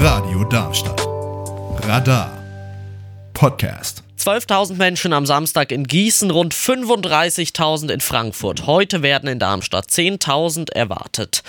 Radio 0.00 0.42
Darmstadt. 0.50 1.06
Radar. 1.86 2.36
Podcast. 3.32 4.02
12.000 4.18 4.74
Menschen 4.74 5.12
am 5.12 5.26
Samstag 5.26 5.70
in 5.70 5.84
Gießen, 5.84 6.32
rund 6.32 6.54
35.000 6.54 7.92
in 7.92 8.00
Frankfurt. 8.00 8.66
Heute 8.66 9.02
werden 9.02 9.28
in 9.28 9.38
Darmstadt 9.38 9.86
10.000 9.90 10.72
erwartet. 10.72 11.44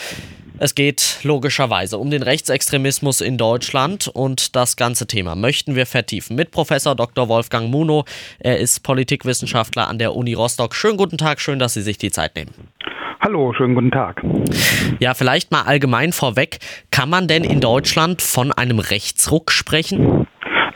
Es 0.59 0.75
geht 0.75 1.17
logischerweise 1.23 1.97
um 1.97 2.11
den 2.11 2.21
Rechtsextremismus 2.21 3.21
in 3.21 3.37
Deutschland 3.37 4.07
und 4.07 4.55
das 4.55 4.75
ganze 4.75 5.07
Thema 5.07 5.33
möchten 5.33 5.73
wir 5.75 5.87
vertiefen 5.87 6.35
mit 6.35 6.51
Professor 6.51 6.95
Dr. 6.95 7.27
Wolfgang 7.27 7.71
Muno. 7.71 8.05
Er 8.37 8.59
ist 8.59 8.83
Politikwissenschaftler 8.83 9.87
an 9.87 9.97
der 9.97 10.15
Uni 10.15 10.33
Rostock. 10.33 10.75
Schönen 10.75 10.97
guten 10.97 11.17
Tag, 11.17 11.39
schön, 11.41 11.57
dass 11.57 11.73
Sie 11.73 11.81
sich 11.81 11.97
die 11.97 12.11
Zeit 12.11 12.35
nehmen. 12.35 12.53
Hallo, 13.21 13.51
schönen 13.51 13.75
guten 13.75 13.91
Tag. 13.91 14.23
Ja, 14.99 15.13
vielleicht 15.13 15.51
mal 15.51 15.63
allgemein 15.63 16.13
vorweg, 16.13 16.59
kann 16.89 17.09
man 17.09 17.27
denn 17.27 17.43
in 17.43 17.59
Deutschland 17.59 18.21
von 18.21 18.53
einem 18.53 18.79
Rechtsruck 18.79 19.51
sprechen? 19.51 20.25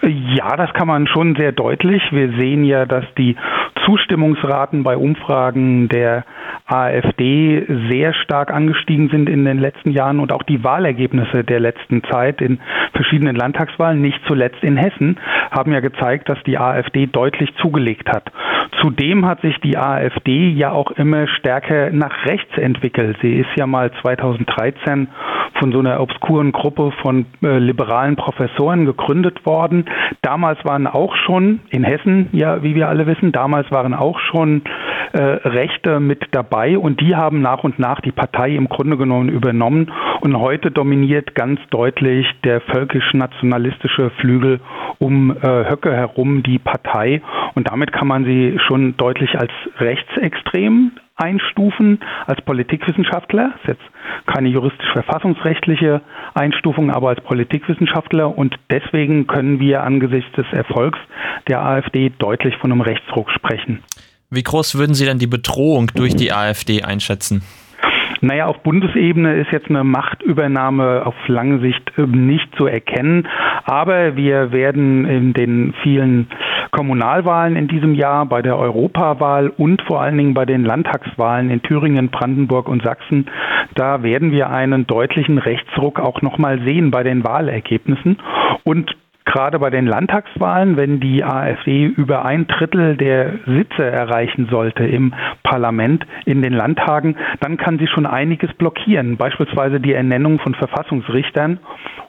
Ja, 0.02 0.58
das 0.58 0.74
kann 0.74 0.88
man 0.90 1.08
schon 1.08 1.38
sehr 1.38 1.54
deutlich. 1.54 2.02
Wir 2.12 2.34
sehen 2.36 2.66
ja, 2.66 2.86
dass 2.86 3.06
die 3.18 3.38
Zustimmungsraten 3.86 4.84
bei 4.84 4.98
Umfragen 4.98 5.88
der 5.88 6.26
AfD 6.66 7.66
sehr 7.90 8.14
stark 8.14 8.52
angestiegen 8.52 9.10
sind 9.10 9.30
in 9.30 9.46
den 9.46 9.60
letzten 9.60 9.92
Jahren 9.92 10.20
und 10.20 10.32
auch 10.32 10.44
die 10.44 10.64
Wahlergebnisse 10.64 11.44
der 11.44 11.60
letzten 11.60 12.04
Zeit 12.04 12.42
in 12.42 12.60
verschiedenen 12.94 13.36
Landtagswahlen, 13.36 14.02
nicht 14.02 14.20
zuletzt 14.28 14.64
in 14.64 14.78
Hessen, 14.78 15.18
haben 15.52 15.72
ja 15.72 15.80
gezeigt, 15.80 16.30
dass 16.30 16.42
die 16.44 16.58
AfD 16.58 17.06
deutlich 17.06 17.54
zugelegt 17.62 18.10
hat. 18.10 18.32
Zudem 18.84 19.26
hat 19.26 19.40
sich 19.40 19.58
die 19.62 19.78
AfD 19.78 20.50
ja 20.50 20.74
auch 20.74 20.92
immer 20.92 21.26
stärker 21.28 21.90
nach 21.92 22.26
rechts 22.26 22.58
entwickelt. 22.58 23.18
Sie 23.22 23.34
ist 23.36 23.50
ja 23.56 23.66
mal 23.66 23.92
2013 24.02 25.08
von 25.58 25.72
so 25.72 25.80
einer 25.80 26.02
obskuren 26.02 26.52
Gruppe 26.52 26.92
von 27.02 27.26
äh, 27.42 27.60
liberalen 27.60 28.18
Professoren 28.18 28.86
gegründet 28.86 29.46
worden. 29.46 29.86
Damals 30.22 30.60
waren 30.66 30.86
auch 30.86 31.16
schon 31.16 31.62
in 31.70 31.86
Hessen, 31.86 32.28
ja, 32.34 32.62
wie 32.62 32.76
wir 32.76 32.90
alle 32.90 33.08
wissen, 33.08 33.32
damals 33.32 33.72
waren 33.72 33.94
auch 33.94 34.20
schon 34.20 34.64
äh, 35.14 35.22
Rechte 35.22 36.02
mit 36.02 36.28
dabei 36.32 36.78
und 36.78 37.00
die 37.00 37.16
haben 37.16 37.42
nach 37.42 37.64
und 37.64 37.80
nach 37.80 38.02
die 38.02 38.12
Partei 38.12 38.56
im 38.56 38.68
Grunde 38.68 38.98
genommen 38.98 39.30
übernommen 39.30 39.92
und 40.24 40.40
heute 40.40 40.72
dominiert 40.72 41.36
ganz 41.36 41.60
deutlich 41.70 42.26
der 42.46 42.62
völkisch-nationalistische 42.62 44.10
Flügel 44.22 44.62
um 44.98 45.32
äh, 45.36 45.70
Höcke 45.70 45.92
herum 45.94 46.44
die 46.44 46.60
Partei 46.60 47.22
und 47.56 47.68
damit 47.68 47.92
kann 47.92 48.08
man 48.08 48.24
sie 48.24 48.58
schon 48.66 48.96
deutlich 48.96 49.38
als 49.38 49.52
rechtsextrem 49.80 50.94
einstufen 51.18 52.00
als 52.26 52.42
Politikwissenschaftler. 52.42 53.52
Das 53.52 53.62
ist 53.64 53.68
jetzt 53.68 54.26
keine 54.26 54.48
juristisch-verfassungsrechtliche 54.48 56.02
Einstufung, 56.34 56.90
aber 56.90 57.10
als 57.10 57.22
Politikwissenschaftler. 57.22 58.36
Und 58.36 58.56
deswegen 58.72 59.28
können 59.28 59.60
wir 59.60 59.84
angesichts 59.84 60.32
des 60.38 60.46
Erfolgs 60.54 60.98
der 61.50 61.62
AfD 61.62 62.12
deutlich 62.18 62.56
von 62.58 62.72
einem 62.72 62.82
Rechtsruck 62.82 63.30
sprechen. 63.30 63.84
Wie 64.30 64.42
groß 64.42 64.76
würden 64.76 64.96
Sie 64.96 65.06
denn 65.06 65.20
die 65.20 65.28
Bedrohung 65.28 65.92
durch 65.94 66.16
die 66.16 66.32
AfD 66.32 66.82
einschätzen? 66.82 67.44
Naja, 68.24 68.46
auf 68.46 68.64
Bundesebene 68.64 69.36
ist 69.36 69.52
jetzt 69.52 69.70
eine 69.70 69.84
Machtübernahme 69.84 71.06
auf 71.06 71.14
lange 71.28 71.60
Sicht 71.60 71.92
ähm, 71.98 72.26
nicht 72.26 72.56
zu 72.56 72.68
erkennen. 72.68 73.28
Aber 73.66 74.16
wir 74.16 74.54
werden 74.54 75.06
in 75.06 75.34
den 75.34 75.74
vielen 75.84 76.30
Kommunalwahlen 76.72 77.58
in 77.58 77.68
diesem 77.68 77.94
Jahr, 77.94 78.26
bei 78.26 78.42
der 78.42 78.58
Europawahl 78.58 79.50
und 79.50 79.82
vor 79.82 80.02
allen 80.02 80.18
Dingen 80.18 80.34
bei 80.34 80.46
den 80.46 80.64
Landtagswahlen 80.64 81.50
in 81.50 81.62
Thüringen, 81.64 82.12
Brandenburg 82.12 82.70
und 82.70 82.82
Sachsen, 82.82 83.26
da 83.76 84.04
werden 84.04 84.32
wir 84.32 84.50
einen 84.50 84.88
deutlichen 84.88 85.38
Rechtsruck 85.38 86.00
auch 86.00 86.22
nochmal 86.22 86.62
sehen 86.62 86.92
bei 86.92 87.04
den 87.04 87.26
Wahlergebnissen. 87.26 88.20
Und 88.64 88.96
gerade 89.26 89.60
bei 89.60 89.70
den 89.70 89.86
Landtagswahlen, 89.86 90.78
wenn 90.78 91.00
die 91.00 91.24
AfD 91.24 91.86
über 91.86 92.26
ein 92.26 92.48
Drittel 92.48 92.98
der 92.98 93.40
Sitze 93.46 93.84
erreichen 93.84 94.48
sollte 94.50 94.86
im 94.86 95.14
Parlament, 95.44 96.06
in 96.26 96.42
den 96.42 96.54
Landtagen, 96.54 97.16
dann 97.40 97.58
kann 97.58 97.80
sie 97.80 97.88
schon 97.88 98.06
einiges 98.06 98.54
blockieren, 98.54 99.18
beispielsweise 99.18 99.80
die 99.80 99.94
Ernennung 99.94 100.40
von 100.40 100.56
Verfassungsrichtern. 100.56 101.60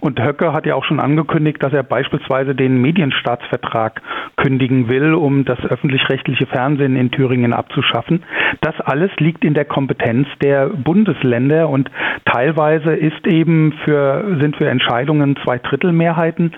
Und 0.00 0.20
Höcke 0.20 0.52
hat 0.52 0.66
ja 0.66 0.74
auch 0.74 0.84
schon 0.84 1.00
angekündigt, 1.00 1.62
dass 1.62 1.72
er 1.72 1.82
beispielsweise 1.82 2.54
den 2.54 2.80
Medienstaatsvertrag 2.80 4.02
kündigen 4.36 4.90
will, 4.90 5.14
um 5.14 5.44
das 5.44 5.58
öffentlich-rechtliche 5.64 6.46
Fernsehen 6.46 6.96
in 6.96 7.10
Thüringen 7.10 7.52
abzuschaffen. 7.52 8.22
Das 8.60 8.78
alles 8.80 9.10
liegt 9.18 9.44
in 9.44 9.54
der 9.54 9.64
Kompetenz 9.64 10.28
der 10.42 10.68
Bundesländer 10.68 11.68
und 11.68 11.90
teilweise 12.24 12.92
ist 12.92 13.26
eben 13.26 13.72
für, 13.84 14.36
sind 14.40 14.56
für 14.56 14.68
Entscheidungen 14.68 15.36
zwei 15.42 15.58
Drittel 15.58 15.92
Mehrheiten 15.92 16.52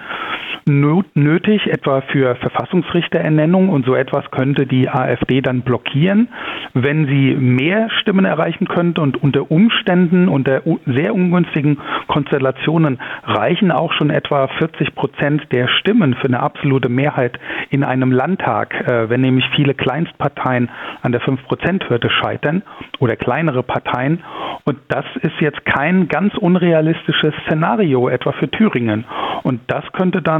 nötig, 0.67 1.67
etwa 1.67 2.01
für 2.01 2.35
Verfassungsrichterernennung 2.37 3.69
und 3.69 3.87
so 3.87 3.95
etwas 3.95 4.31
könnte 4.31 4.67
die 4.67 4.89
AfD 4.89 5.41
dann 5.41 5.63
blockieren. 5.63 6.29
Wenn 6.75 7.07
sie 7.07 7.35
mehr 7.35 7.89
Stimmen 8.01 8.25
erreichen 8.25 8.67
könnte 8.69 9.01
und 9.01 9.23
unter 9.23 9.51
Umständen, 9.51 10.29
unter 10.29 10.63
sehr 10.87 11.15
ungünstigen 11.15 11.79
Konstellationen 12.09 12.99
reichen 13.25 13.71
auch 13.71 13.93
schon 13.93 14.11
etwa 14.11 14.49
40 14.49 14.95
Prozent 14.95 15.53
der 15.53 15.69
Stimmen 15.69 16.15
für 16.15 16.27
eine 16.27 16.41
absolute 16.41 16.89
Mehrheit 16.89 17.39
in 17.71 17.85
einem 17.85 18.13
Landtag, 18.13 18.75
äh, 18.75 19.09
wenn 19.09 19.21
nämlich 19.21 19.47
viele 19.55 19.75
Kleinstparteien 19.75 20.69
an 21.03 21.13
der 21.13 21.21
5-Prozent-Hürde 21.23 22.11
scheitern 22.11 22.63
oder 22.99 23.17
kleinere 23.17 23.63
Parteien. 23.63 24.23
Und 24.65 24.79
das 24.89 25.05
ist 25.23 25.41
jetzt 25.41 25.65
kein 25.65 26.09
ganz 26.09 26.35
unrealistisches 26.37 27.35
Szenario, 27.47 28.09
etwa 28.09 28.33
für 28.33 28.51
Thüringen. 28.51 29.05
Und 29.43 29.61
das 29.69 29.85
könnte 29.93 30.23
dann 30.23 30.36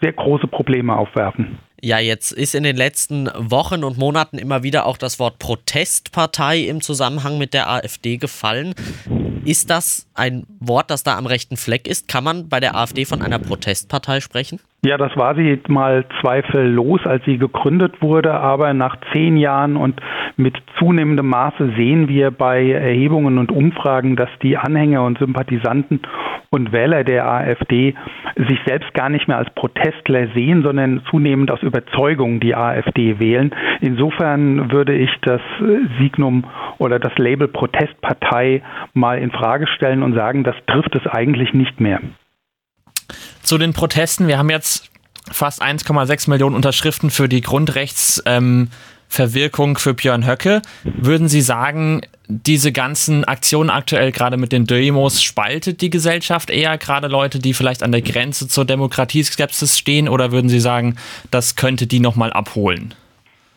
sehr 0.00 0.12
große 0.12 0.46
Probleme 0.46 0.96
aufwerfen. 0.96 1.58
Ja, 1.80 2.00
jetzt 2.00 2.32
ist 2.32 2.56
in 2.56 2.64
den 2.64 2.76
letzten 2.76 3.28
Wochen 3.36 3.84
und 3.84 3.98
Monaten 3.98 4.36
immer 4.38 4.64
wieder 4.64 4.84
auch 4.84 4.96
das 4.96 5.20
Wort 5.20 5.38
Protestpartei 5.38 6.60
im 6.60 6.80
Zusammenhang 6.80 7.38
mit 7.38 7.54
der 7.54 7.70
AfD 7.70 8.16
gefallen. 8.16 8.74
Ist 9.44 9.70
das 9.70 10.08
ein 10.14 10.44
Wort, 10.58 10.90
das 10.90 11.04
da 11.04 11.16
am 11.16 11.26
rechten 11.26 11.56
Fleck 11.56 11.86
ist? 11.86 12.08
Kann 12.08 12.24
man 12.24 12.48
bei 12.48 12.58
der 12.58 12.74
AfD 12.74 13.04
von 13.04 13.22
einer 13.22 13.38
Protestpartei 13.38 14.20
sprechen? 14.20 14.58
Ja, 14.84 14.96
das 14.96 15.16
war 15.16 15.34
sie 15.34 15.58
mal 15.66 16.04
zweifellos, 16.20 17.04
als 17.04 17.24
sie 17.24 17.36
gegründet 17.36 18.00
wurde, 18.00 18.34
aber 18.34 18.72
nach 18.74 18.96
zehn 19.12 19.36
Jahren 19.36 19.76
und 19.76 20.00
mit 20.36 20.56
zunehmendem 20.78 21.26
Maße 21.26 21.72
sehen 21.76 22.08
wir 22.08 22.30
bei 22.30 22.70
Erhebungen 22.70 23.38
und 23.38 23.50
Umfragen, 23.50 24.14
dass 24.14 24.30
die 24.40 24.56
Anhänger 24.56 25.04
und 25.04 25.18
Sympathisanten 25.18 26.00
und 26.50 26.70
Wähler 26.70 27.02
der 27.02 27.26
AfD 27.26 27.96
sich 28.36 28.60
selbst 28.66 28.94
gar 28.94 29.08
nicht 29.08 29.26
mehr 29.26 29.38
als 29.38 29.52
Protestler 29.56 30.28
sehen, 30.28 30.62
sondern 30.62 31.02
zunehmend 31.10 31.50
aus 31.50 31.62
Überzeugung 31.64 32.38
die 32.38 32.54
AfD 32.54 33.18
wählen. 33.18 33.52
Insofern 33.80 34.70
würde 34.70 34.94
ich 34.94 35.10
das 35.22 35.40
Signum 35.98 36.44
oder 36.78 37.00
das 37.00 37.18
Label 37.18 37.48
Protestpartei 37.48 38.62
mal 38.94 39.18
in 39.18 39.32
Frage 39.32 39.66
stellen 39.66 40.04
und 40.04 40.14
sagen, 40.14 40.44
das 40.44 40.54
trifft 40.68 40.94
es 40.94 41.04
eigentlich 41.08 41.52
nicht 41.52 41.80
mehr 41.80 41.98
zu 43.42 43.58
den 43.58 43.72
Protesten. 43.72 44.28
Wir 44.28 44.38
haben 44.38 44.50
jetzt 44.50 44.88
fast 45.30 45.62
1,6 45.62 46.30
Millionen 46.30 46.56
Unterschriften 46.56 47.10
für 47.10 47.28
die 47.28 47.40
Grundrechtsverwirkung 47.40 49.70
ähm, 49.70 49.76
für 49.76 49.94
Björn 49.94 50.26
Höcke. 50.26 50.62
Würden 50.84 51.28
Sie 51.28 51.40
sagen, 51.40 52.02
diese 52.28 52.72
ganzen 52.72 53.24
Aktionen 53.24 53.70
aktuell 53.70 54.12
gerade 54.12 54.36
mit 54.36 54.52
den 54.52 54.66
Demos 54.66 55.22
spaltet 55.22 55.80
die 55.80 55.90
Gesellschaft 55.90 56.50
eher 56.50 56.76
gerade 56.76 57.08
Leute, 57.08 57.38
die 57.38 57.54
vielleicht 57.54 57.82
an 57.82 57.92
der 57.92 58.02
Grenze 58.02 58.48
zur 58.48 58.66
Demokratieskepsis 58.66 59.78
stehen 59.78 60.08
oder 60.08 60.30
würden 60.30 60.50
Sie 60.50 60.60
sagen, 60.60 60.96
das 61.30 61.56
könnte 61.56 61.86
die 61.86 62.00
nochmal 62.00 62.32
abholen? 62.32 62.94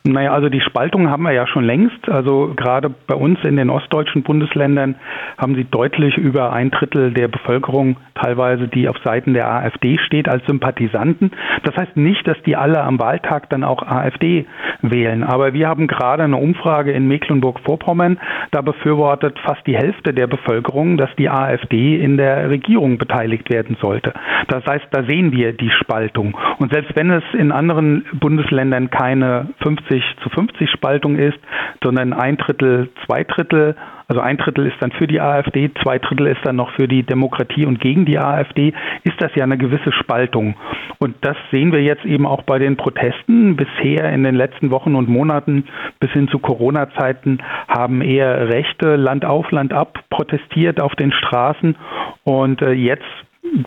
Naja, 0.03 0.34
also 0.34 0.50
die 0.50 0.62
Spaltung 0.62 1.09
haben 1.12 1.22
wir 1.23 1.31
ja 1.31 1.45
schon 1.45 1.63
längst. 1.63 2.09
Also 2.09 2.53
gerade 2.56 2.89
bei 2.89 3.16
uns 3.16 3.38
in 3.44 3.56
den 3.56 3.69
ostdeutschen 3.69 4.23
Bundesländern 4.23 4.95
haben 5.38 5.53
sie 5.53 5.63
deutlich 5.63 6.17
über 6.17 6.53
ein 6.53 6.72
Drittel 6.72 7.13
der 7.13 7.28
Bevölkerung 7.28 7.97
teilweise, 8.16 8.67
die 8.67 8.90
auf 8.90 8.97
Seiten 9.03 9.35
der 9.35 9.52
AfD 9.52 9.99
steht, 9.99 10.28
als 10.28 10.43
Sympathisanten. 10.47 11.31
Das 11.64 11.75
heißt 11.78 11.97
nicht, 11.97 12.28
dass 12.28 12.41
die 12.43 12.55
alle 12.55 12.81
am 12.81 12.99
Wahltag 12.99 13.49
dann 13.52 13.64
auch 13.64 13.84
AfD 13.84 14.47
wählen. 14.81 15.23
Aber 15.23 15.53
wir 15.53 15.67
haben 15.67 15.85
gerade 15.85 16.23
eine 16.23 16.37
Umfrage 16.37 16.91
in 16.91 17.08
Mecklenburg-Vorpommern. 17.08 18.17
Da 18.49 18.61
befürwortet 18.61 19.37
fast 19.46 19.66
die 19.67 19.78
Hälfte 19.78 20.16
der 20.16 20.25
Bevölkerung, 20.25 20.97
dass 20.97 21.09
die 21.17 21.29
AfD 21.29 21.96
in 21.97 22.17
der 22.17 22.49
Regierung 22.49 22.97
beteiligt 22.97 23.52
werden 23.52 23.78
sollte. 23.79 24.14
Das 24.47 24.66
heißt, 24.66 24.87
da 24.90 25.03
sehen 25.03 25.31
wir 25.31 25.53
die 25.53 25.70
Spaltung. 25.70 26.35
Und 26.58 26.73
selbst 26.73 26.96
wenn 26.96 27.11
es 27.11 27.23
in 27.37 27.52
anderen 27.52 28.05
Bundesländern 28.14 28.90
keine 28.90 29.49
50 29.61 29.91
50 29.91 30.03
zu 30.23 30.29
50 30.29 30.70
Spaltung 30.70 31.17
ist, 31.17 31.40
sondern 31.84 32.14
ein 32.14 32.38
Drittel, 32.38 32.90
zwei 33.05 33.23
Drittel 33.23 33.76
also 34.08 34.20
ein 34.20 34.35
Drittel 34.35 34.67
ist 34.67 34.76
dann 34.82 34.91
für 34.91 35.08
die 35.08 35.22
AfD, 35.22 35.72
zwei 35.82 35.97
Drittel 35.97 36.28
ist 36.28 36.41
dann 36.43 36.58
noch 36.58 36.72
für 36.72 36.85
die 36.85 37.03
Demokratie 37.03 37.66
und 37.66 37.79
gegen 37.79 38.03
die 38.03 38.20
AfD, 38.20 38.73
ist 39.03 39.16
das 39.22 39.34
ja 39.35 39.46
eine 39.46 39.58
gewisse 39.58 39.93
Spaltung. 39.93 40.55
Und 40.99 41.16
das 41.22 41.38
sehen 41.49 41.72
wir 41.72 41.82
jetzt 41.82 42.03
eben 42.03 42.26
auch 42.26 42.41
bei 42.41 42.59
den 42.59 42.76
Protesten. 42.76 43.55
Bisher 43.55 44.11
in 44.11 44.26
den 44.26 44.35
letzten 44.35 44.70
Wochen 44.70 44.96
und 44.96 45.08
Monaten 45.08 45.64
bis 46.02 46.11
hin 46.11 46.28
zu 46.28 46.40
Corona-Zeiten 46.40 47.37
haben 47.70 48.02
eher 48.02 48.49
Rechte 48.49 48.97
Land 48.97 49.23
auf, 49.23 49.49
Land 49.52 49.72
ab 49.72 49.97
protestiert 50.09 50.82
auf 50.82 50.94
den 50.96 51.14
Straßen 51.14 51.78
Und 52.26 52.61
äh, 52.61 52.73
jetzt 52.73 53.05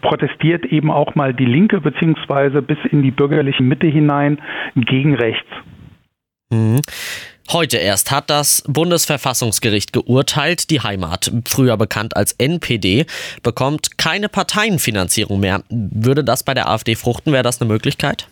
protestiert 0.02 0.66
eben 0.66 0.90
auch 0.90 1.14
mal 1.14 1.32
die 1.32 1.46
Linke 1.46 1.80
beziehungsweise 1.80 2.60
bis 2.60 2.78
in 2.90 3.02
die 3.02 3.10
bürgerliche 3.10 3.62
Mitte 3.62 3.86
hinein 3.86 4.38
gegen 4.74 5.14
rechts. 5.14 5.48
Mhm. 6.54 6.80
Heute 7.52 7.76
erst 7.76 8.10
hat 8.10 8.30
das 8.30 8.62
Bundesverfassungsgericht 8.66 9.92
geurteilt, 9.92 10.70
die 10.70 10.80
Heimat, 10.80 11.30
früher 11.46 11.76
bekannt 11.76 12.16
als 12.16 12.32
NPD, 12.32 13.04
bekommt 13.42 13.98
keine 13.98 14.30
Parteienfinanzierung 14.30 15.40
mehr. 15.40 15.62
Würde 15.68 16.24
das 16.24 16.42
bei 16.42 16.54
der 16.54 16.68
AfD 16.70 16.94
fruchten? 16.94 17.32
Wäre 17.34 17.42
das 17.42 17.60
eine 17.60 17.68
Möglichkeit? 17.68 18.26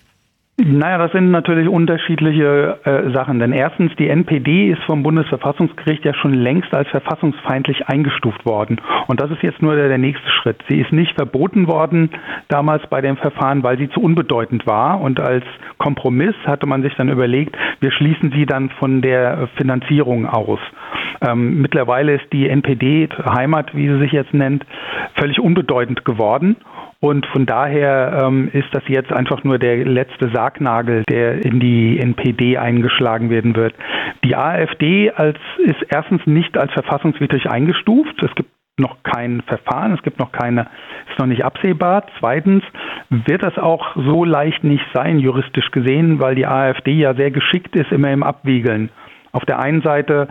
Naja, 0.59 0.99
das 0.99 1.13
sind 1.13 1.31
natürlich 1.31 1.67
unterschiedliche 1.67 2.79
äh, 2.85 3.11
Sachen. 3.15 3.39
Denn 3.39 3.53
erstens, 3.53 3.91
die 3.97 4.11
NPD 4.11 4.71
ist 4.71 4.83
vom 4.83 5.03
Bundesverfassungsgericht 5.03 6.05
ja 6.05 6.13
schon 6.13 6.35
längst 6.35 6.75
als 6.75 6.89
verfassungsfeindlich 6.91 7.89
eingestuft 7.89 8.45
worden. 8.45 8.79
Und 9.07 9.23
das 9.23 9.31
ist 9.31 9.43
jetzt 9.43 9.63
nur 9.63 9.77
der, 9.77 9.89
der 9.89 9.97
nächste 9.97 10.29
Schritt. 10.29 10.63
Sie 10.69 10.79
ist 10.79 10.93
nicht 10.93 11.15
verboten 11.15 11.69
worden 11.69 12.11
damals 12.49 12.87
bei 12.89 13.01
dem 13.01 13.17
Verfahren, 13.17 13.63
weil 13.63 13.79
sie 13.79 13.89
zu 13.89 14.01
unbedeutend 14.01 14.67
war. 14.67 15.01
Und 15.01 15.21
als 15.21 15.45
Kompromiss 15.79 16.35
hatte 16.45 16.67
man 16.67 16.83
sich 16.83 16.95
dann 16.97 17.09
überlegt, 17.09 17.57
wir 17.81 17.91
schließen 17.91 18.31
sie 18.37 18.45
dann 18.45 18.69
von 18.79 19.01
der 19.01 19.49
Finanzierung 19.57 20.27
aus. 20.27 20.61
Ähm, 21.23 21.63
mittlerweile 21.63 22.17
ist 22.17 22.31
die 22.31 22.49
NPD, 22.49 23.09
Heimat, 23.25 23.75
wie 23.75 23.89
sie 23.89 23.99
sich 23.99 24.13
jetzt 24.13 24.35
nennt, 24.35 24.67
völlig 25.15 25.41
unbedeutend 25.41 26.05
geworden. 26.05 26.57
Und 27.05 27.27
von 27.27 27.47
daher 27.47 28.23
ähm, 28.23 28.49
ist 28.53 28.69
das 28.71 28.85
jetzt 28.87 29.13
einfach 29.13 29.43
nur 29.43 29.59
der 29.59 29.85
letzte 29.85 30.31
Sargnagel, 30.33 31.03
der 31.11 31.45
in 31.45 31.59
die 31.59 31.99
NPD 31.99 32.59
eingeschlagen 32.59 33.29
werden 33.29 33.57
wird. 33.57 33.75
Die 34.23 34.37
AfD 34.37 35.11
als, 35.11 35.37
ist 35.59 35.83
erstens 35.89 36.25
nicht 36.27 36.57
als 36.57 36.73
verfassungswidrig 36.73 37.51
eingestuft. 37.51 38.23
Es 38.23 38.33
gibt 38.37 38.51
noch 38.79 39.03
kein 39.03 39.43
Verfahren, 39.49 39.95
es 39.95 40.03
gibt 40.03 40.21
noch 40.21 40.31
keine, 40.31 40.69
ist 41.11 41.19
noch 41.19 41.27
nicht 41.27 41.45
absehbar. 41.45 42.07
Zweitens 42.21 42.63
wird 43.11 43.43
das 43.43 43.59
auch 43.59 43.97
so 43.97 44.25
leicht 44.25 44.63
nicht 44.63 44.87
sein, 44.95 45.19
juristisch 45.19 45.73
gesehen, 45.73 46.21
weil 46.21 46.37
die 46.37 46.47
AfD 46.47 46.93
ja 46.93 47.15
sehr 47.15 47.33
geschickt 47.33 47.75
ist, 47.75 47.91
immer 47.91 48.13
im 48.13 48.23
Abwiegeln. 48.23 48.91
Auf 49.33 49.45
der 49.45 49.59
einen 49.59 49.83
Seite 49.83 50.29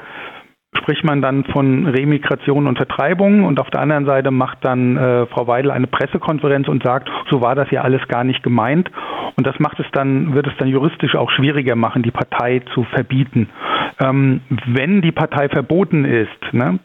spricht 0.77 1.03
man 1.03 1.21
dann 1.21 1.43
von 1.45 1.85
Remigration 1.87 2.67
und 2.67 2.77
Vertreibung 2.77 3.43
und 3.43 3.59
auf 3.59 3.69
der 3.69 3.81
anderen 3.81 4.05
Seite 4.05 4.31
macht 4.31 4.59
dann 4.61 4.97
äh, 4.97 5.25
Frau 5.27 5.47
Weidel 5.47 5.71
eine 5.71 5.87
Pressekonferenz 5.87 6.67
und 6.67 6.83
sagt, 6.83 7.09
so 7.29 7.41
war 7.41 7.55
das 7.55 7.69
ja 7.71 7.81
alles 7.81 8.07
gar 8.07 8.23
nicht 8.23 8.41
gemeint 8.41 8.89
und 9.35 9.45
das 9.45 9.59
macht 9.59 9.79
es 9.79 9.85
dann, 9.91 10.33
wird 10.33 10.47
es 10.47 10.53
dann 10.57 10.67
juristisch 10.67 11.15
auch 11.15 11.29
schwieriger 11.29 11.75
machen, 11.75 12.03
die 12.03 12.11
Partei 12.11 12.61
zu 12.73 12.83
verbieten. 12.85 13.49
Ähm, 13.99 14.41
wenn 14.65 15.01
die 15.01 15.11
Partei 15.11 15.49
verboten 15.49 16.05
ist, 16.05 16.53
ne, 16.53 16.79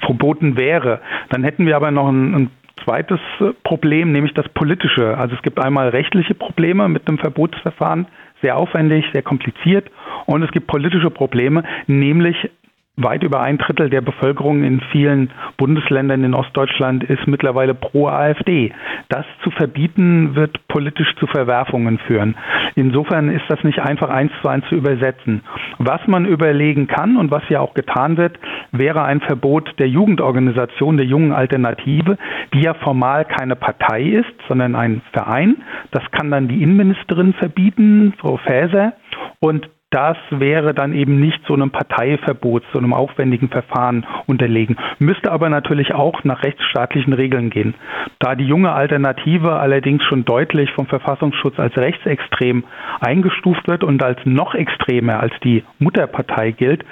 verboten 0.00 0.56
wäre, 0.56 1.00
dann 1.28 1.44
hätten 1.44 1.66
wir 1.66 1.76
aber 1.76 1.90
noch 1.90 2.08
ein, 2.08 2.34
ein 2.34 2.50
zweites 2.84 3.20
Problem, 3.64 4.12
nämlich 4.12 4.34
das 4.34 4.48
politische. 4.50 5.16
Also 5.18 5.34
es 5.34 5.42
gibt 5.42 5.60
einmal 5.60 5.88
rechtliche 5.88 6.34
Probleme 6.34 6.88
mit 6.88 7.06
einem 7.06 7.18
Verbotsverfahren, 7.18 8.06
sehr 8.40 8.56
aufwendig, 8.56 9.04
sehr 9.12 9.22
kompliziert. 9.22 9.90
Und 10.26 10.42
es 10.42 10.50
gibt 10.50 10.66
politische 10.66 11.10
Probleme, 11.10 11.62
nämlich 11.86 12.50
Weit 12.96 13.22
über 13.22 13.40
ein 13.40 13.56
Drittel 13.56 13.88
der 13.88 14.02
Bevölkerung 14.02 14.64
in 14.64 14.82
vielen 14.92 15.30
Bundesländern 15.56 16.24
in 16.24 16.34
Ostdeutschland 16.34 17.02
ist 17.04 17.26
mittlerweile 17.26 17.72
pro 17.72 18.08
AfD. 18.08 18.70
Das 19.08 19.24
zu 19.42 19.50
verbieten 19.50 20.34
wird 20.34 20.68
politisch 20.68 21.14
zu 21.16 21.26
Verwerfungen 21.26 21.98
führen. 22.00 22.36
Insofern 22.74 23.30
ist 23.30 23.44
das 23.48 23.64
nicht 23.64 23.78
einfach 23.78 24.10
eins 24.10 24.30
zu 24.42 24.48
eins 24.48 24.66
zu 24.68 24.74
übersetzen. 24.74 25.42
Was 25.78 26.06
man 26.06 26.26
überlegen 26.26 26.86
kann 26.86 27.16
und 27.16 27.30
was 27.30 27.42
ja 27.48 27.60
auch 27.60 27.72
getan 27.72 28.18
wird, 28.18 28.38
wäre 28.72 29.04
ein 29.04 29.22
Verbot 29.22 29.72
der 29.78 29.88
Jugendorganisation, 29.88 30.98
der 30.98 31.06
jungen 31.06 31.32
Alternative, 31.32 32.18
die 32.52 32.60
ja 32.60 32.74
formal 32.74 33.24
keine 33.24 33.56
Partei 33.56 34.02
ist, 34.02 34.34
sondern 34.48 34.74
ein 34.74 35.00
Verein. 35.12 35.56
Das 35.92 36.02
kann 36.10 36.30
dann 36.30 36.46
die 36.46 36.62
Innenministerin 36.62 37.32
verbieten, 37.32 38.12
Frau 38.18 38.36
Faeser. 38.36 38.92
Und 39.40 39.70
das 39.92 40.16
wäre 40.30 40.74
dann 40.74 40.94
eben 40.94 41.20
nicht 41.20 41.40
so 41.46 41.54
einem 41.54 41.70
Parteiverbot, 41.70 42.64
so 42.72 42.78
einem 42.78 42.94
aufwendigen 42.94 43.48
Verfahren 43.50 44.06
unterlegen. 44.26 44.76
Müsste 44.98 45.30
aber 45.30 45.48
natürlich 45.50 45.94
auch 45.94 46.24
nach 46.24 46.42
rechtsstaatlichen 46.42 47.12
Regeln 47.12 47.50
gehen. 47.50 47.74
Da 48.18 48.34
die 48.34 48.46
junge 48.46 48.72
Alternative 48.72 49.52
allerdings 49.52 50.02
schon 50.04 50.24
deutlich 50.24 50.72
vom 50.72 50.86
Verfassungsschutz 50.86 51.58
als 51.58 51.76
rechtsextrem 51.76 52.64
eingestuft 53.00 53.68
wird 53.68 53.84
und 53.84 54.02
als 54.02 54.18
noch 54.24 54.54
extremer 54.54 55.20
als 55.20 55.34
die 55.44 55.62
Mutterpartei 55.78 56.52
gilt, 56.52 56.84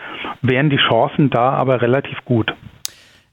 wären 0.42 0.68
die 0.68 0.76
Chancen 0.76 1.30
da 1.30 1.50
aber 1.50 1.80
relativ 1.80 2.22
gut. 2.24 2.52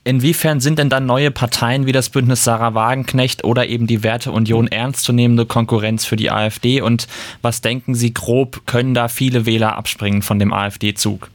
Inwiefern 0.07 0.61
sind 0.61 0.79
denn 0.79 0.87
dann 0.87 1.05
neue 1.05 1.31
Parteien 1.31 1.85
wie 1.85 1.91
das 1.91 2.09
Bündnis 2.09 2.45
Sarah 2.45 2.73
Wagenknecht 2.73 3.43
oder 3.43 3.67
eben 3.67 3.87
die 3.87 4.05
Werteunion 4.05 4.67
ernstzunehmende 4.67 5.45
Konkurrenz 5.45 6.05
für 6.05 6.15
die 6.15 6.31
AfD? 6.31 6.79
Und 6.79 7.09
was 7.41 7.59
denken 7.59 7.93
Sie 7.93 8.13
grob, 8.13 8.65
können 8.65 8.93
da 8.93 9.09
viele 9.09 9.45
Wähler 9.45 9.75
abspringen 9.75 10.21
von 10.21 10.39
dem 10.39 10.53
AfD-Zug? 10.53 11.29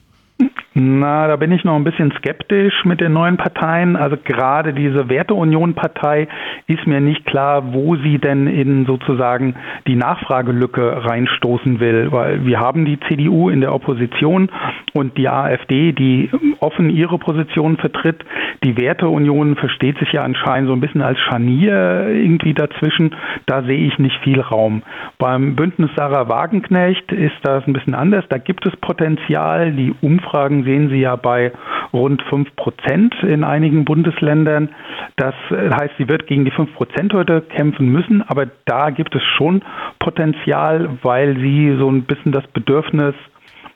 Na, 0.74 1.28
da 1.28 1.36
bin 1.36 1.52
ich 1.52 1.64
noch 1.64 1.76
ein 1.76 1.84
bisschen 1.84 2.14
skeptisch 2.16 2.72
mit 2.84 3.02
den 3.02 3.12
neuen 3.12 3.36
Parteien. 3.36 3.94
Also 3.94 4.16
gerade 4.16 4.72
diese 4.72 5.10
Werteunion-Partei 5.10 6.28
ist 6.66 6.86
mir 6.86 7.00
nicht 7.00 7.26
klar, 7.26 7.74
wo 7.74 7.96
sie 7.96 8.18
denn 8.18 8.46
in 8.46 8.86
sozusagen 8.86 9.54
die 9.86 9.96
Nachfragelücke 9.96 11.04
reinstoßen 11.04 11.78
will, 11.78 12.10
weil 12.10 12.46
wir 12.46 12.58
haben 12.58 12.86
die 12.86 12.98
CDU 13.00 13.50
in 13.50 13.60
der 13.60 13.74
Opposition 13.74 14.48
und 14.92 15.16
die 15.16 15.28
AfD, 15.28 15.92
die 15.92 16.30
offen 16.60 16.90
ihre 16.90 17.18
Position 17.18 17.76
vertritt. 17.76 18.24
Die 18.62 18.76
Werteunion 18.76 19.56
versteht 19.56 19.98
sich 19.98 20.12
ja 20.12 20.22
anscheinend 20.22 20.68
so 20.68 20.74
ein 20.74 20.80
bisschen 20.80 21.02
als 21.02 21.18
Scharnier 21.20 22.08
irgendwie 22.08 22.54
dazwischen. 22.54 23.14
Da 23.46 23.62
sehe 23.62 23.86
ich 23.86 23.98
nicht 23.98 24.16
viel 24.22 24.40
Raum. 24.40 24.82
Beim 25.18 25.56
Bündnis 25.56 25.90
Sarah 25.96 26.28
Wagenknecht 26.28 27.10
ist 27.12 27.36
das 27.42 27.66
ein 27.66 27.72
bisschen 27.72 27.94
anders. 27.94 28.24
Da 28.28 28.38
gibt 28.38 28.66
es 28.66 28.76
Potenzial. 28.76 29.72
Die 29.72 29.94
Umfragen 30.00 30.64
sehen 30.64 30.88
Sie 30.90 31.00
ja 31.00 31.16
bei 31.16 31.52
rund 31.92 32.22
5 32.22 32.54
Prozent 32.56 33.14
in 33.22 33.44
einigen 33.44 33.84
Bundesländern. 33.84 34.70
Das 35.16 35.34
heißt, 35.50 35.94
sie 35.98 36.08
wird 36.08 36.26
gegen 36.26 36.44
die 36.44 36.50
5 36.50 36.74
Prozent 36.74 37.12
heute 37.12 37.42
kämpfen 37.42 37.88
müssen, 37.88 38.22
aber 38.22 38.46
da 38.64 38.90
gibt 38.90 39.14
es 39.14 39.22
schon 39.36 39.62
Potenzial, 39.98 40.98
weil 41.02 41.36
sie 41.38 41.76
so 41.78 41.90
ein 41.90 42.02
bisschen 42.02 42.32
das 42.32 42.46
Bedürfnis 42.48 43.14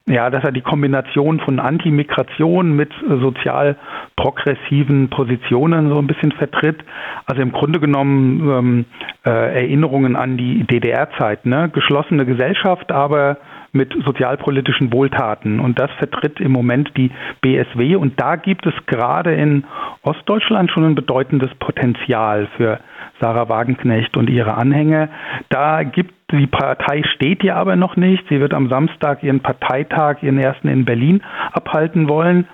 ja, 0.08 0.31
dass 0.31 0.44
er 0.44 0.53
die 0.53 0.61
Kombination 0.61 1.41
von 1.41 1.58
Antimigration 1.58 2.76
mit 2.76 2.93
sozial 3.08 3.76
progressiven 4.14 5.11
Positionen 5.11 5.88
so 5.88 5.99
ein 5.99 6.06
bisschen 6.06 6.31
vertritt. 6.32 6.79
Also 7.26 7.43
im 7.43 7.50
Grunde 7.50 7.81
genommen 7.81 8.49
ähm, 8.49 8.85
äh, 9.25 9.30
Erinnerungen 9.30 10.14
an 10.14 10.37
die 10.37 10.64
DDR-Zeit, 10.64 11.45
ne? 11.45 11.71
geschlossene 11.73 12.25
Gesellschaft, 12.25 12.92
aber 12.92 13.38
mit 13.73 13.92
sozialpolitischen 14.04 14.92
Wohltaten. 14.92 15.59
Und 15.59 15.78
das 15.78 15.90
vertritt 15.99 16.40
im 16.40 16.52
Moment 16.52 16.92
die 16.97 17.11
BSW. 17.40 17.97
Und 17.97 18.21
da 18.21 18.37
gibt 18.37 18.64
es 18.64 18.75
gerade 18.87 19.35
in 19.35 19.64
Ostdeutschland 20.02 20.71
schon 20.71 20.85
ein 20.85 20.95
bedeutendes 20.95 21.50
Potenzial 21.59 22.49
für 22.57 22.78
Sarah 23.21 23.49
Wagenknecht 23.49 24.16
und 24.16 24.30
ihre 24.30 24.54
Anhänger. 24.54 25.09
Da 25.49 25.83
gibt 25.83 26.15
die 26.33 26.47
Partei 26.47 27.02
steht 27.14 27.45
ja 27.45 27.56
aber 27.56 27.76
noch 27.76 27.97
nicht. 27.97 28.25
Sie 28.28 28.40
wird 28.40 28.52
am 28.52 28.68
Samstag 28.68 29.23
ihren 29.23 29.40
Parteitag, 29.40 30.23
ihren 30.23 30.38
ersten 30.38 30.68
in 30.68 30.85
Berlin 30.85 31.23
abhalten 31.52 32.09
wollen 32.09 32.49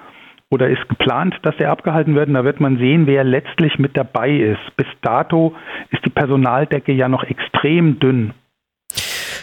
oder 0.50 0.68
ist 0.68 0.86
geplant, 0.88 1.38
dass 1.42 1.54
er 1.58 1.70
abgehalten 1.70 2.14
wird. 2.14 2.28
Und 2.28 2.34
da 2.34 2.44
wird 2.44 2.60
man 2.60 2.76
sehen, 2.76 3.06
wer 3.06 3.24
letztlich 3.24 3.78
mit 3.78 3.96
dabei 3.96 4.30
ist. 4.30 4.76
Bis 4.76 4.86
dato 5.00 5.54
ist 5.90 6.04
die 6.04 6.10
Personaldecke 6.10 6.92
ja 6.92 7.08
noch 7.08 7.24
extrem 7.24 7.98
dünn. 7.98 8.34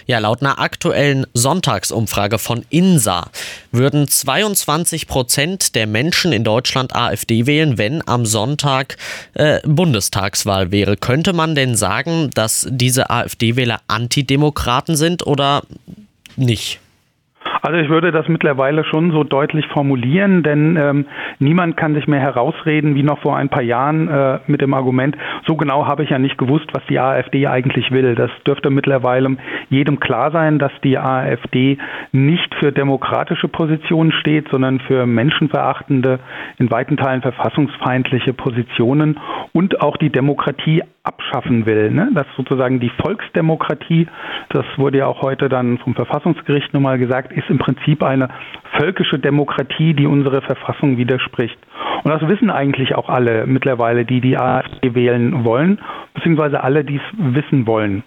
Ja, 0.10 0.18
laut 0.18 0.42
einer 0.42 0.58
aktuellen 0.58 1.28
Sonntagsumfrage 1.36 2.40
von 2.40 2.66
INSA 2.72 3.30
würden 3.72 4.08
22 4.08 5.06
Prozent 5.06 5.76
der 5.76 5.86
Menschen 5.86 6.32
in 6.32 6.44
Deutschland 6.44 6.96
AfD 6.96 7.46
wählen, 7.46 7.78
wenn 7.78 8.02
am 8.08 8.26
Sonntag 8.26 8.98
äh, 9.36 9.60
Bundestagswahl 9.68 10.72
wäre. 10.72 10.98
Könnte 10.98 11.32
man 11.34 11.54
denn 11.54 11.76
sagen, 11.76 12.32
dass 12.34 12.66
diese 12.72 13.12
AfD-Wähler 13.12 13.82
Antidemokraten 13.88 14.96
sind 14.96 15.28
oder 15.28 15.62
nicht? 16.36 16.80
Also 17.62 17.78
ich 17.78 17.90
würde 17.90 18.12
das 18.12 18.28
mittlerweile 18.28 18.84
schon 18.86 19.12
so 19.12 19.24
deutlich 19.24 19.66
formulieren, 19.68 20.44
denn 20.44 20.78
ähm, 20.78 21.06
niemand 21.40 21.78
kann 21.78 21.94
sich 21.94 22.08
mehr 22.08 22.20
herausreden 22.20 22.96
wie 22.96 23.04
noch 23.04 23.20
vor 23.20 23.38
ein 23.38 23.50
paar 23.50 23.64
Jahren 23.64 24.08
äh, 24.08 24.40
mit 24.48 24.62
dem 24.62 24.74
Argument, 24.74 25.18
so 25.46 25.56
genau 25.56 25.86
habe 25.86 26.04
ich 26.04 26.10
ja 26.10 26.20
nicht 26.20 26.38
gewusst, 26.38 26.68
was 26.74 26.86
die 26.90 27.00
AfD 27.00 27.48
eigentlich 27.48 27.92
will. 27.92 28.16
Das 28.16 28.32
dürfte 28.46 28.70
mittlerweile 28.70 29.38
jedem 29.70 30.00
klar 30.00 30.32
sein, 30.32 30.60
dass 30.60 30.72
die 30.84 30.98
AfD 30.98 31.78
nicht 32.12 32.54
für 32.56 32.72
demokratische 32.72 33.48
Positionen 33.48 34.12
steht, 34.12 34.50
sondern 34.50 34.80
für 34.80 35.06
menschenverachtende, 35.06 36.20
in 36.58 36.72
weiten 36.72 36.98
Teilen 36.98 37.22
verfassungsfeindliche 37.22 38.34
Positionen 38.34 39.20
und 39.54 39.82
auch 39.82 39.98
die 39.98 40.10
Demokratie 40.10 40.84
abschaffen 41.04 41.66
will. 41.66 41.92
Ne? 41.92 42.10
Dass 42.14 42.28
sozusagen 42.36 42.80
die 42.80 42.92
Volksdemokratie, 43.02 44.08
das 44.50 44.66
wurde 44.78 45.00
ja 45.00 45.08
auch 45.08 45.22
heute 45.22 45.50
dann 45.50 45.78
vom 45.80 45.96
Verfassungsgericht 45.96 46.74
nochmal 46.74 47.00
gesagt, 47.00 47.32
ist 47.32 47.50
im 47.50 47.58
Prinzip 47.58 48.04
eine 48.04 48.30
völkische 48.78 49.20
Demokratie, 49.20 49.94
die 49.94 50.06
unsere 50.06 50.42
Verfassung 50.42 50.98
widerspricht. 50.98 51.58
Und 52.04 52.12
das 52.12 52.28
wissen 52.28 52.50
eigentlich 52.50 52.96
auch 52.96 53.10
alle 53.10 53.46
mittlerweile, 53.46 54.06
die 54.06 54.22
die 54.22 54.38
AfD 54.38 54.94
wählen 54.96 55.44
wollen, 55.44 55.80
beziehungsweise 56.14 56.64
alle, 56.64 56.84
die 56.84 56.98
es 56.98 57.36
wissen 57.36 57.68
wollen. 57.68 58.04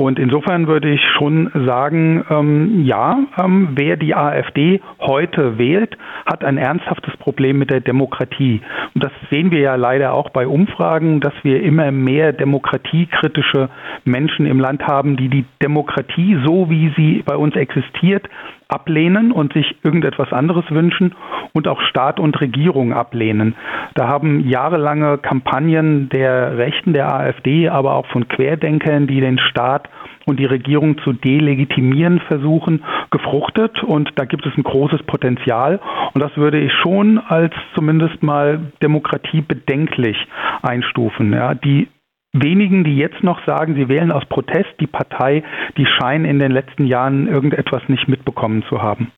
Und 0.00 0.20
insofern 0.20 0.68
würde 0.68 0.90
ich 0.90 1.00
schon 1.16 1.50
sagen, 1.66 2.24
ähm, 2.30 2.84
ja, 2.84 3.18
ähm, 3.36 3.70
wer 3.74 3.96
die 3.96 4.14
AfD 4.14 4.80
heute 5.00 5.58
wählt, 5.58 5.98
hat 6.24 6.44
ein 6.44 6.56
ernsthaftes 6.56 7.16
Problem 7.16 7.58
mit 7.58 7.70
der 7.70 7.80
Demokratie. 7.80 8.60
Und 8.94 9.02
das 9.02 9.10
sehen 9.28 9.50
wir 9.50 9.58
ja 9.58 9.74
leider 9.74 10.14
auch 10.14 10.30
bei 10.30 10.46
Umfragen, 10.46 11.18
dass 11.18 11.34
wir 11.42 11.64
immer 11.64 11.90
mehr 11.90 12.32
demokratiekritische 12.32 13.70
Menschen 14.04 14.46
im 14.46 14.60
Land 14.60 14.86
haben, 14.86 15.16
die 15.16 15.28
die 15.28 15.44
Demokratie 15.60 16.38
so, 16.46 16.70
wie 16.70 16.92
sie 16.96 17.24
bei 17.26 17.34
uns 17.34 17.56
existiert, 17.56 18.28
ablehnen 18.68 19.32
und 19.32 19.54
sich 19.54 19.76
irgendetwas 19.82 20.32
anderes 20.32 20.70
wünschen 20.70 21.14
und 21.54 21.66
auch 21.66 21.80
Staat 21.80 22.20
und 22.20 22.38
Regierung 22.40 22.92
ablehnen. 22.92 23.54
Da 23.94 24.06
haben 24.08 24.46
jahrelange 24.46 25.18
Kampagnen 25.18 26.08
der 26.10 26.58
Rechten, 26.58 26.92
der 26.92 27.12
AfD, 27.12 27.68
aber 27.68 27.94
auch 27.94 28.06
von 28.08 28.28
Querdenkern, 28.28 29.06
die 29.06 29.20
den 29.20 29.38
Staat 29.38 29.87
und 30.28 30.38
die 30.38 30.44
Regierung 30.44 30.98
zu 30.98 31.12
delegitimieren 31.14 32.20
versuchen, 32.20 32.84
gefruchtet. 33.10 33.82
Und 33.82 34.10
da 34.16 34.26
gibt 34.26 34.44
es 34.46 34.52
ein 34.56 34.62
großes 34.62 35.02
Potenzial. 35.04 35.80
Und 36.12 36.20
das 36.20 36.36
würde 36.36 36.60
ich 36.60 36.72
schon 36.82 37.18
als 37.18 37.54
zumindest 37.74 38.22
mal 38.22 38.60
demokratiebedenklich 38.82 40.16
einstufen. 40.62 41.32
Ja, 41.32 41.54
die 41.54 41.88
wenigen, 42.32 42.84
die 42.84 42.96
jetzt 42.96 43.22
noch 43.22 43.44
sagen, 43.46 43.74
sie 43.74 43.88
wählen 43.88 44.12
aus 44.12 44.24
Protest 44.26 44.68
die 44.80 44.86
Partei, 44.86 45.42
die 45.78 45.86
scheinen 45.86 46.26
in 46.26 46.38
den 46.38 46.52
letzten 46.52 46.86
Jahren 46.86 47.26
irgendetwas 47.26 47.82
nicht 47.88 48.06
mitbekommen 48.06 48.62
zu 48.68 48.82
haben. 48.82 49.10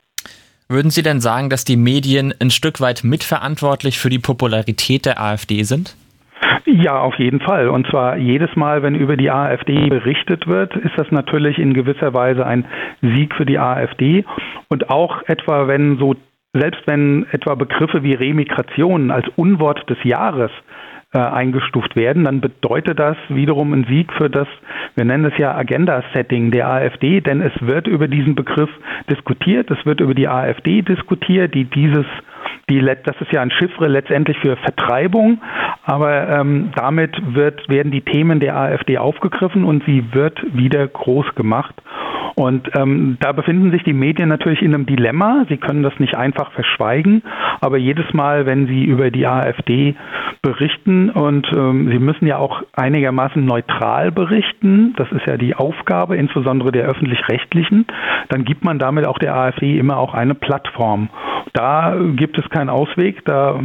Würden 0.68 0.92
Sie 0.92 1.02
denn 1.02 1.20
sagen, 1.20 1.50
dass 1.50 1.64
die 1.64 1.76
Medien 1.76 2.32
ein 2.40 2.50
Stück 2.52 2.80
weit 2.80 3.02
mitverantwortlich 3.02 3.98
für 3.98 4.08
die 4.08 4.20
Popularität 4.20 5.04
der 5.04 5.20
AfD 5.20 5.64
sind? 5.64 5.96
Ja, 6.66 7.00
auf 7.00 7.18
jeden 7.18 7.40
Fall. 7.40 7.68
Und 7.68 7.86
zwar 7.88 8.16
jedes 8.16 8.54
Mal, 8.56 8.82
wenn 8.82 8.94
über 8.94 9.16
die 9.16 9.30
AfD 9.30 9.88
berichtet 9.88 10.46
wird, 10.46 10.74
ist 10.76 10.96
das 10.96 11.10
natürlich 11.10 11.58
in 11.58 11.74
gewisser 11.74 12.14
Weise 12.14 12.46
ein 12.46 12.64
Sieg 13.02 13.34
für 13.34 13.46
die 13.46 13.58
AfD. 13.58 14.24
Und 14.68 14.90
auch 14.90 15.22
etwa, 15.26 15.66
wenn 15.68 15.98
so, 15.98 16.14
selbst 16.52 16.82
wenn 16.86 17.26
etwa 17.32 17.54
Begriffe 17.54 18.02
wie 18.02 18.14
Remigration 18.14 19.10
als 19.10 19.26
Unwort 19.36 19.88
des 19.88 20.02
Jahres 20.04 20.50
äh, 21.12 21.18
eingestuft 21.18 21.96
werden, 21.96 22.24
dann 22.24 22.40
bedeutet 22.40 22.98
das 22.98 23.16
wiederum 23.28 23.72
ein 23.72 23.84
Sieg 23.88 24.12
für 24.12 24.30
das, 24.30 24.48
wir 24.94 25.04
nennen 25.04 25.24
es 25.24 25.36
ja 25.38 25.56
Agenda-Setting 25.56 26.50
der 26.50 26.68
AfD, 26.68 27.20
denn 27.20 27.40
es 27.40 27.52
wird 27.60 27.86
über 27.86 28.06
diesen 28.06 28.34
Begriff 28.34 28.70
diskutiert, 29.10 29.70
es 29.70 29.84
wird 29.84 30.00
über 30.00 30.14
die 30.14 30.28
AfD 30.28 30.82
diskutiert, 30.82 31.54
die 31.54 31.64
dieses 31.64 32.06
die, 32.70 32.80
das 32.80 33.20
ist 33.20 33.32
ja 33.32 33.42
ein 33.42 33.50
Chiffre 33.50 33.88
letztendlich 33.88 34.38
für 34.38 34.56
Vertreibung, 34.56 35.42
aber 35.84 36.28
ähm, 36.28 36.70
damit 36.74 37.20
wird, 37.34 37.68
werden 37.68 37.92
die 37.92 38.02
Themen 38.02 38.40
der 38.40 38.56
AfD 38.56 38.96
aufgegriffen 38.98 39.64
und 39.64 39.84
sie 39.84 40.14
wird 40.14 40.40
wieder 40.54 40.86
groß 40.86 41.34
gemacht. 41.34 41.74
Und 42.36 42.70
ähm, 42.74 43.18
da 43.20 43.32
befinden 43.32 43.70
sich 43.70 43.82
die 43.82 43.92
Medien 43.92 44.28
natürlich 44.28 44.62
in 44.62 44.72
einem 44.72 44.86
Dilemma. 44.86 45.44
Sie 45.48 45.58
können 45.58 45.82
das 45.82 45.98
nicht 45.98 46.14
einfach 46.14 46.52
verschweigen, 46.52 47.22
aber 47.60 47.76
jedes 47.76 48.14
Mal, 48.14 48.46
wenn 48.46 48.66
sie 48.66 48.84
über 48.84 49.10
die 49.10 49.26
AfD 49.26 49.94
berichten 50.40 51.10
und 51.10 51.46
ähm, 51.54 51.90
sie 51.90 51.98
müssen 51.98 52.26
ja 52.26 52.38
auch 52.38 52.62
einigermaßen 52.74 53.44
neutral 53.44 54.10
berichten, 54.10 54.94
das 54.96 55.10
ist 55.12 55.26
ja 55.26 55.36
die 55.36 55.54
Aufgabe, 55.54 56.16
insbesondere 56.16 56.72
der 56.72 56.86
öffentlich-rechtlichen, 56.86 57.86
dann 58.28 58.44
gibt 58.44 58.64
man 58.64 58.78
damit 58.78 59.06
auch 59.06 59.18
der 59.18 59.34
AfD 59.36 59.78
immer 59.78 59.98
auch 59.98 60.14
eine 60.14 60.34
Plattform. 60.34 61.10
Da 61.52 61.96
gibt 62.16 62.38
es 62.38 62.48
keinen 62.50 62.70
Ausweg, 62.70 63.24
da 63.24 63.60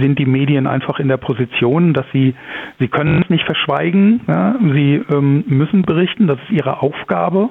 sind 0.00 0.18
die 0.18 0.26
Medien 0.26 0.66
einfach 0.66 0.98
in 0.98 1.08
der 1.08 1.16
Position, 1.16 1.94
dass 1.94 2.06
sie, 2.12 2.34
sie 2.78 2.88
können 2.88 3.22
es 3.22 3.30
nicht 3.30 3.44
verschweigen, 3.44 4.20
ja, 4.26 4.56
sie 4.60 5.02
ähm, 5.12 5.44
müssen 5.46 5.82
berichten, 5.82 6.26
das 6.26 6.38
ist 6.40 6.50
ihre 6.50 6.82
Aufgabe 6.82 7.50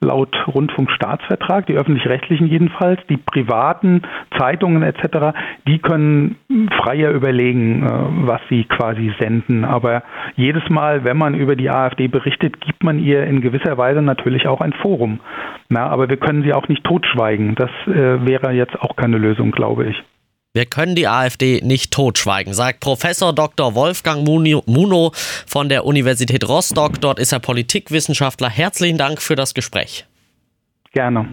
laut 0.00 0.34
Rundfunkstaatsvertrag, 0.46 1.66
die 1.66 1.76
öffentlich-rechtlichen 1.76 2.46
jedenfalls, 2.46 3.00
die 3.08 3.16
privaten 3.16 4.02
Zeitungen 4.38 4.82
etc., 4.82 5.36
die 5.66 5.78
können 5.78 6.36
freier 6.82 7.10
überlegen, 7.10 7.82
äh, 7.82 8.26
was 8.26 8.40
sie 8.48 8.64
quasi 8.64 9.12
senden. 9.18 9.64
Aber 9.64 10.02
jedes 10.36 10.68
Mal, 10.70 11.04
wenn 11.04 11.16
man 11.16 11.34
über 11.34 11.56
die 11.56 11.70
AfD 11.70 12.08
berichtet, 12.08 12.60
gibt 12.60 12.82
man 12.82 12.98
ihr 12.98 13.24
in 13.24 13.40
gewisser 13.40 13.76
Weise 13.78 14.02
natürlich 14.02 14.46
auch 14.46 14.60
ein 14.60 14.72
Forum. 14.72 15.20
Na, 15.68 15.86
aber 15.86 16.08
wir 16.08 16.16
können 16.16 16.42
sie 16.42 16.52
auch 16.52 16.68
nicht 16.68 16.84
totschweigen. 16.84 17.54
Das 17.54 17.70
äh, 17.86 18.26
wäre 18.26 18.52
jetzt 18.52 18.80
auch 18.80 18.96
keine 18.96 19.18
Lösung, 19.18 19.52
glaube 19.52 19.86
ich. 19.86 20.02
Wir 20.52 20.66
können 20.66 20.96
die 20.96 21.06
AfD 21.06 21.60
nicht 21.62 21.92
totschweigen, 21.92 22.54
sagt 22.54 22.80
Professor 22.80 23.32
Dr. 23.32 23.76
Wolfgang 23.76 24.26
Muno 24.26 25.12
von 25.46 25.68
der 25.68 25.84
Universität 25.84 26.48
Rostock. 26.48 27.00
Dort 27.00 27.20
ist 27.20 27.30
er 27.30 27.38
Politikwissenschaftler. 27.38 28.50
Herzlichen 28.50 28.98
Dank 28.98 29.22
für 29.22 29.36
das 29.36 29.54
Gespräch. 29.54 30.06
Gerne. 30.92 31.28